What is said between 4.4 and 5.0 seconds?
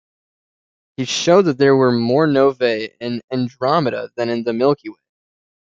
the Milky Way.